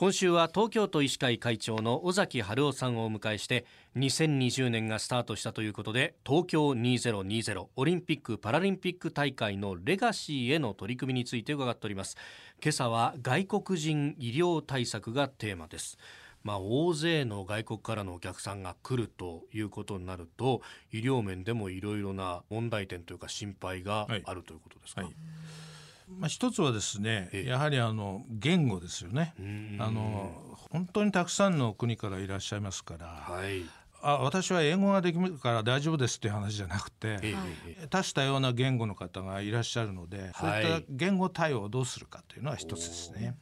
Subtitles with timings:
[0.00, 3.66] 今週は東京都医師会会長の尾崎春夫さんをお迎えして
[3.96, 12.16] 2020年がスタートしたということで東京2020オリンピック・パラリンピック大会のレガシーへの取り組みについて伺っております。
[12.62, 15.98] 今朝は外国人医療対策がテーマです。
[16.44, 20.62] まあ、大勢の外国からのお客さんが来るということになると
[20.92, 25.39] 医療面でもいろいろな問題点というか心配があるということですか、はいはい
[26.18, 29.34] まあ、一つはですね、やはりあの言語ですよね。
[29.78, 30.32] あの
[30.70, 33.62] 本当にたくさんの国からいらっしゃいますから、はい、
[34.02, 37.18] あ私は英語ができるから大丈夫ですっていう話じゃなくて、
[37.90, 43.34] 多種多様な言語の方がいらっしゃるので、そういった言語対応をどうするかというのは一つですね。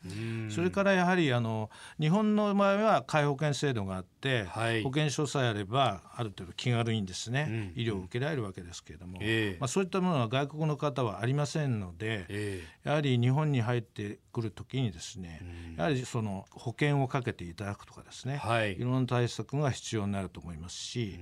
[0.50, 21.18] それからやはりあの日本の場合は皆保険制度があって、はい、保険証さえあればある程度気軽にですね、うん、医療を受けられるわけですけれども、えー、まあ、そういったものは外国の方はありませんので、えー、やはり日本に入ってくる時にですね、うん、やはりその保険をかけていただくとかですね、はい、いろんな対策が必要になると思いますし、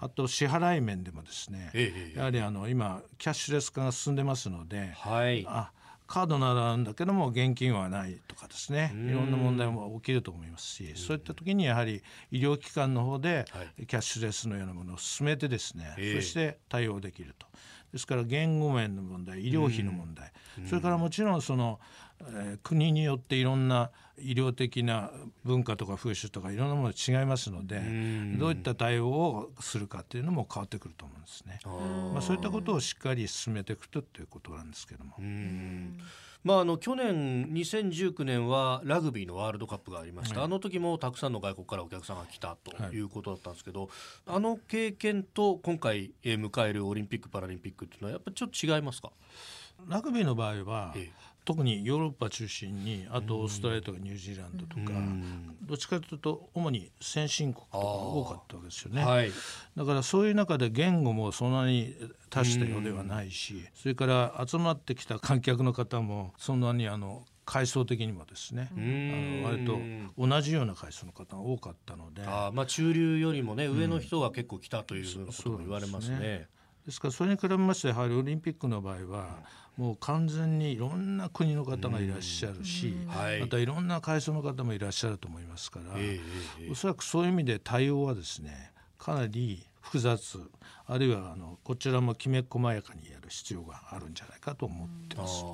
[0.00, 5.72] あと支払い面でもですね、えー、やはりあの今キャッシュレス化が進んでますので、はい、あ
[6.06, 13.46] カードならあるんだけども現金はないとかですねいろんな問題も起きると思いますしそういった時にやはり医療機関の方で
[13.86, 17.46] キャッシュレスのようなものを進めてですね、そして対応できると。
[17.92, 20.32] ですから言語面の問題医療費の問題、
[20.66, 21.78] それからもちろんその、
[22.28, 25.10] えー、国によっていろんな医療的な
[25.44, 27.80] 文化とか風習とかいろんなもの違いますので
[28.38, 31.60] どういった対応をするかっていうのも変わってくると思うんですね。
[32.12, 35.16] まあ、そういったことをしっかり進めていくということなんですけども。
[36.44, 43.00] まあ、あの去年2019年はラグビーのワールドカップがありました、はい、あの時もたくさんの外国からお客さんが来たとい。
[43.00, 43.90] うことだったんですけど、はい、
[44.26, 49.10] あの経験と今回迎えるオリンピック・パラリンピックっていうのはやっぱりちょっと違いますか？
[49.88, 51.12] ラグビーの場合は、ええ、
[51.44, 54.92] 特にヨーロッパ中心にあとオーストラリアとかニュージーランドとか、
[55.62, 59.32] どっちかというと主に先進国とか多かったわけですよね、はい、
[59.76, 61.96] だからそういう中で言語もそんなに
[62.30, 69.78] 多種多様ではないし、それから集まってきた観客の方もそんなにあの階層的にもですねあの割と
[70.16, 72.22] 同じような階層の方が多かったので。
[72.24, 76.46] あ、まあ、中流よりもね上の人が結構来たということも言われますね。
[76.86, 79.38] ですからそれに比べましてやはりオリンピックの場合は
[79.76, 82.94] もう完全にいろんな国の方がいらっしゃるし、
[83.40, 85.94] またいろんな階層の方もいらっしゃると思いますから、
[86.70, 90.40] おそらくそういう意味で対応はですねかなり複雑
[90.86, 95.44] あるいはあのこちらもきめ細やかにやる必要があるんじゃないかと思ってます。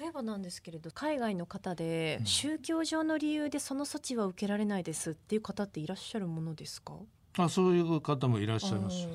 [0.00, 6.94] 例えばなんですけれど海外の方で宗教上の理由でその措置は受けられないですっていう方っていらっしゃるものですか？
[7.36, 9.14] あそういう方もいらっしゃいますよね。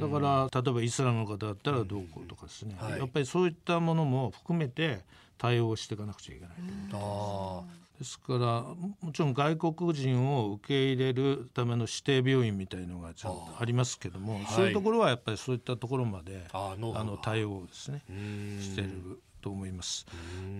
[0.00, 5.00] だから例えばイスラムの方だったらどうこうとかですね、はい、やっぱりそういったものも含めて
[5.38, 6.90] 対応していかなくちゃいけない。
[6.90, 7.64] と。
[7.98, 18.02] ですからもちろん外国人を受け入れるための指定病院みたいのがちゃんとありますけどもそういうところはやっぱりそういったところまであの対応をですね
[18.60, 20.06] してると思います。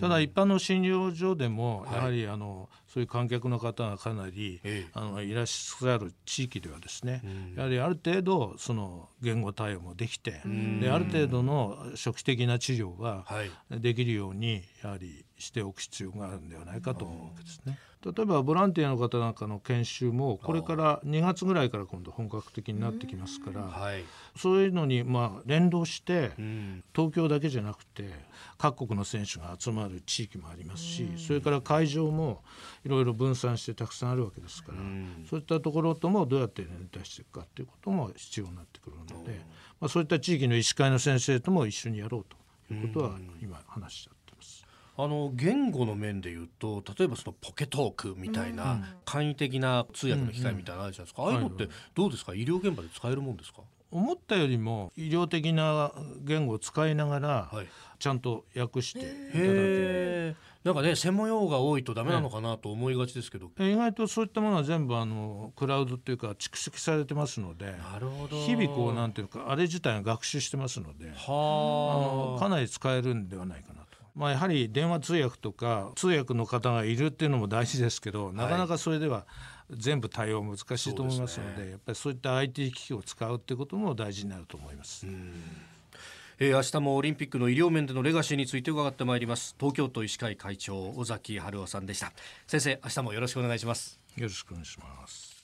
[0.00, 4.58] ただ一般の診療所でもやはりあの、そういう観客の方がかなり、
[4.94, 7.20] あのいらっしゃる地域ではですね、
[7.54, 10.40] やはりある程度その言語対応もできて、
[10.80, 13.26] である程度の初期的な治療が
[13.68, 17.78] できるようにやはりしておく必要があるんではないかと思うわけですね。
[18.14, 24.04] 例えばボランティアの方なんかの研修もこれから2月ぐらいから今度本格的になってきますから、はい、
[24.36, 26.30] そういうのにまあ連動して
[26.94, 28.10] 東京だけじゃなくて
[28.58, 32.42] 各国の選手が集まる地域もありますしそれから会場も
[32.86, 34.78] いろいろ分散してたくさんあるわけですから
[35.28, 39.40] そういったところともどうやって連帯していくかということも必要になってくるので、
[39.80, 42.24] まあ、そういった地域の医師会の先生とも一緒にやろう
[42.68, 44.64] ということは今話しちゃってます。
[44.96, 53.62] あの言語の面で言うと例えばそのポケトークみたいな簡易的な通訳の機械みたいなのあるじゃないですか、ああいうのってどうですか、医療現場で使えるもんですか？
[53.90, 55.92] 思ったよりも医療的な
[56.22, 57.52] 言語を使いながら
[57.98, 60.35] ちゃんと訳していただける、
[60.66, 68.36] なんかね専門用語が多いとダメなのかなと思いがちですけど、意外とそういったものは全部あのクラウドっていうか蓄積されてますのでなるほど。
[68.44, 72.34] 日々こうなんていうかあれ自体が学習してますのではあ。
[72.34, 73.86] のかなり使えるんではないかなと。
[74.16, 79.24] まあ、やはり電話通訳とか通訳の方がいるっていうのも大事ですけどなかなかそれでは
[79.70, 85.06] 全部対応難しいと思いますので、ね、やっぱりそういった IT 機器を使うっていうことも大事になると思います。
[86.38, 89.54] えー、明日もオリンピックの医療面でのレガシーについて伺ってまいります。
[89.58, 92.12] 東京都医師会会長尾崎春夫さんでした。
[92.46, 93.98] 先生明日もよろしくお願いします。
[94.16, 95.35] よろしくお願いします。